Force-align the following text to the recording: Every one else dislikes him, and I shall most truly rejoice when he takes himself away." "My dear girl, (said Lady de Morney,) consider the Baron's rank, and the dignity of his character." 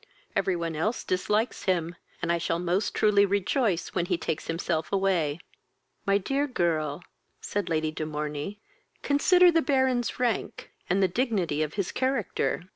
Every 0.35 0.55
one 0.55 0.75
else 0.75 1.03
dislikes 1.03 1.65
him, 1.65 1.95
and 2.23 2.31
I 2.31 2.39
shall 2.39 2.57
most 2.57 2.95
truly 2.95 3.23
rejoice 3.23 3.89
when 3.89 4.07
he 4.07 4.17
takes 4.17 4.47
himself 4.47 4.91
away." 4.91 5.37
"My 6.07 6.17
dear 6.17 6.47
girl, 6.47 7.03
(said 7.39 7.69
Lady 7.69 7.91
de 7.91 8.07
Morney,) 8.07 8.59
consider 9.03 9.51
the 9.51 9.61
Baron's 9.61 10.19
rank, 10.19 10.71
and 10.89 11.03
the 11.03 11.07
dignity 11.07 11.61
of 11.61 11.75
his 11.75 11.91
character." 11.91 12.63